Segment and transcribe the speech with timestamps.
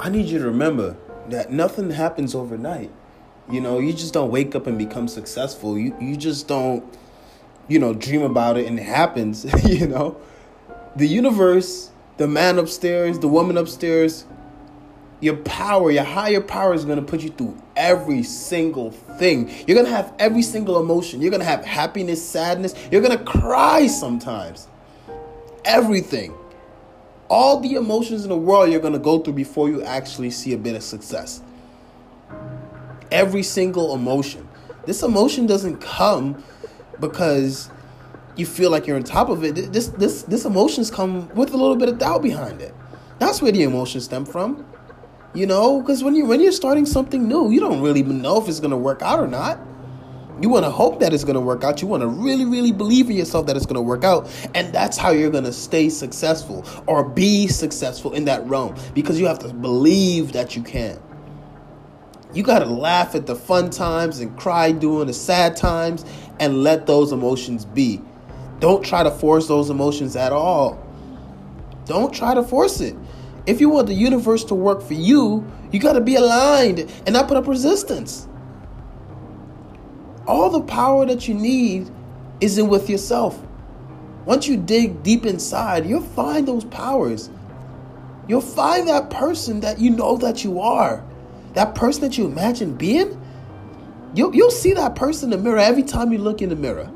[0.00, 0.96] I need you to remember
[1.28, 2.90] that nothing happens overnight.
[3.50, 5.76] You know, you just don't wake up and become successful.
[5.76, 6.82] You you just don't,
[7.68, 9.44] you know, dream about it and it happens.
[9.64, 10.16] you know,
[10.96, 14.24] the universe, the man upstairs, the woman upstairs,
[15.20, 19.50] your power, your higher power is gonna put you through every single thing.
[19.66, 21.20] You're gonna have every single emotion.
[21.20, 22.74] You're gonna have happiness, sadness.
[22.90, 24.66] You're gonna cry sometimes.
[25.66, 26.34] Everything
[27.30, 30.52] all the emotions in the world you're going to go through before you actually see
[30.52, 31.40] a bit of success.
[33.12, 34.48] Every single emotion.
[34.84, 36.42] This emotion doesn't come
[36.98, 37.70] because
[38.36, 39.72] you feel like you're on top of it.
[39.72, 42.74] This this this emotions come with a little bit of doubt behind it.
[43.18, 44.66] That's where the emotions stem from.
[45.34, 48.48] You know, because when you when you're starting something new, you don't really know if
[48.48, 49.60] it's gonna work out or not.
[50.40, 51.82] You want to hope that it's going to work out.
[51.82, 54.30] You want to really, really believe in yourself that it's going to work out.
[54.54, 59.20] And that's how you're going to stay successful or be successful in that realm because
[59.20, 60.98] you have to believe that you can.
[62.32, 66.04] You got to laugh at the fun times and cry during the sad times
[66.38, 68.00] and let those emotions be.
[68.60, 70.86] Don't try to force those emotions at all.
[71.86, 72.96] Don't try to force it.
[73.46, 77.12] If you want the universe to work for you, you got to be aligned and
[77.12, 78.28] not put up resistance
[80.30, 81.90] all the power that you need
[82.40, 83.38] isn't with yourself.
[84.24, 87.28] Once you dig deep inside, you'll find those powers.
[88.28, 91.04] You'll find that person that you know that you are.
[91.54, 93.20] That person that you imagine being.
[94.14, 96.90] You'll, you'll see that person in the mirror every time you look in the mirror.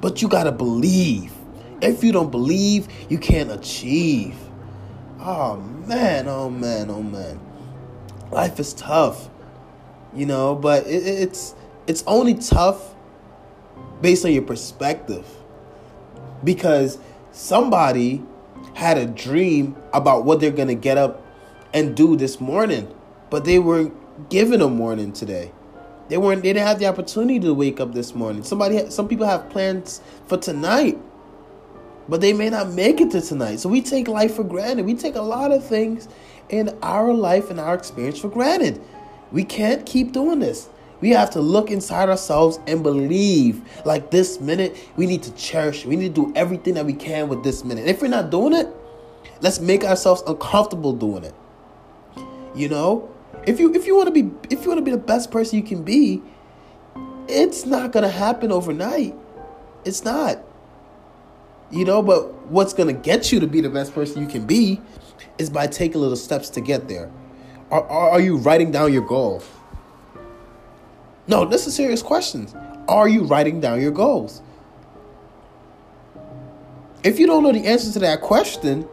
[0.00, 1.34] But you got to believe.
[1.82, 4.36] If you don't believe, you can't achieve.
[5.20, 7.38] Oh man, oh man, oh man.
[8.30, 9.28] Life is tough,
[10.14, 11.54] you know, but it, it's
[11.86, 12.94] it's only tough
[14.00, 15.26] based on your perspective.
[16.44, 16.98] Because
[17.32, 18.22] somebody
[18.74, 21.24] had a dream about what they're going to get up
[21.72, 22.92] and do this morning
[23.30, 23.94] but they weren't
[24.30, 25.52] given a morning today.
[26.08, 28.44] They weren't they didn't have the opportunity to wake up this morning.
[28.44, 30.98] Somebody some people have plans for tonight
[32.08, 33.58] but they may not make it to tonight.
[33.58, 34.86] So we take life for granted.
[34.86, 36.08] We take a lot of things
[36.48, 38.80] in our life and our experience for granted.
[39.32, 40.68] We can't keep doing this
[41.00, 43.62] we have to look inside ourselves and believe.
[43.84, 45.84] Like this minute, we need to cherish.
[45.84, 47.86] We need to do everything that we can with this minute.
[47.86, 48.68] If we're not doing it,
[49.40, 51.34] let's make ourselves uncomfortable doing it.
[52.54, 53.14] You know,
[53.46, 55.58] if you if you want to be if you want to be the best person
[55.58, 56.22] you can be,
[57.28, 59.14] it's not gonna happen overnight.
[59.84, 60.42] It's not.
[61.70, 64.80] You know, but what's gonna get you to be the best person you can be
[65.36, 67.10] is by taking little steps to get there.
[67.70, 69.42] Are, are, are you writing down your goal?
[71.28, 72.54] No, this is serious questions.
[72.88, 74.42] Are you writing down your goals?
[77.02, 78.88] If you don't know the answer to that question,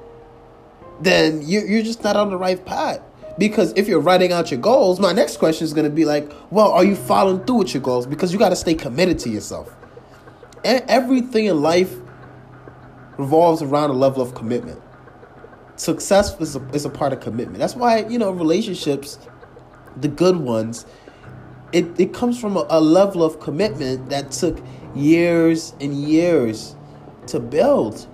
[1.01, 3.01] then you're just not on the right path.
[3.37, 6.31] Because if you're writing out your goals, my next question is going to be like,
[6.51, 8.05] well, are you following through with your goals?
[8.05, 9.75] Because you got to stay committed to yourself.
[10.63, 11.95] And everything in life
[13.17, 14.79] revolves around a level of commitment.
[15.75, 17.57] Success is a, is a part of commitment.
[17.57, 19.17] That's why, you know, relationships,
[19.97, 20.85] the good ones,
[21.73, 24.63] it, it comes from a, a level of commitment that took
[24.95, 26.75] years and years
[27.27, 28.07] to build.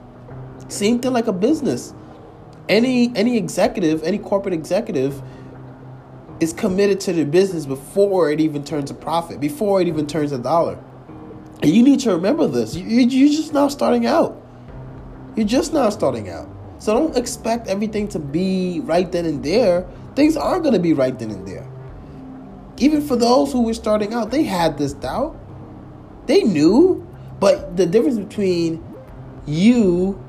[0.69, 1.93] Same thing like a business.
[2.69, 5.21] Any any executive, any corporate executive
[6.39, 10.31] is committed to the business before it even turns a profit, before it even turns
[10.31, 10.81] a dollar.
[11.61, 12.75] And you need to remember this.
[12.75, 14.41] You, you're just now starting out.
[15.35, 16.47] You're just now starting out.
[16.77, 19.85] So don't expect everything to be right then and there.
[20.15, 21.68] Things aren't going to be right then and there.
[22.79, 25.37] Even for those who were starting out, they had this doubt.
[26.25, 27.05] They knew,
[27.39, 28.83] but the difference between
[29.45, 30.23] you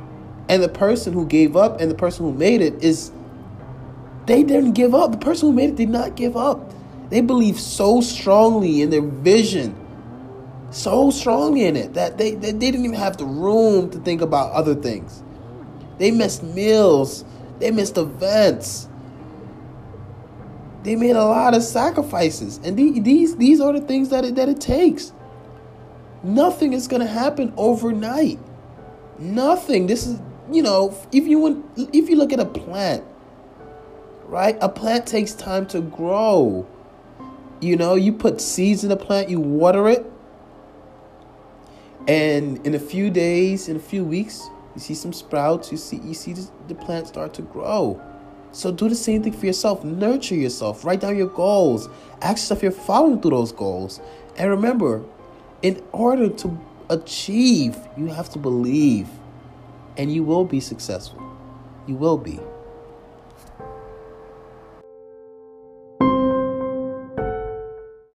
[0.48, 3.12] and the person who gave up and the person who made it is
[4.26, 5.12] they didn't give up.
[5.12, 6.72] The person who made it did not give up.
[7.10, 9.74] They believed so strongly in their vision,
[10.70, 14.52] so strongly in it that they, they didn't even have the room to think about
[14.52, 15.22] other things.
[15.98, 17.24] They missed meals,
[17.58, 18.88] they missed events,
[20.82, 24.48] they made a lot of sacrifices, and these these are the things that it, that
[24.48, 25.12] it takes.
[26.22, 28.38] Nothing is gonna happen overnight.
[29.18, 29.86] Nothing.
[29.86, 33.04] This is you know if you if you look at a plant,
[34.24, 34.56] right?
[34.60, 36.66] A plant takes time to grow.
[37.60, 40.10] You know, you put seeds in a plant, you water it,
[42.08, 45.70] and in a few days, in a few weeks, you see some sprouts.
[45.70, 46.34] You see you see
[46.68, 48.00] the plant start to grow.
[48.52, 49.84] So do the same thing for yourself.
[49.84, 50.84] Nurture yourself.
[50.84, 51.88] Write down your goals.
[52.20, 54.00] Ask yourself if you're following through those goals.
[54.36, 55.04] And remember,
[55.62, 56.58] in order to
[56.88, 59.08] achieve, you have to believe.
[59.96, 61.22] And you will be successful.
[61.86, 62.40] You will be.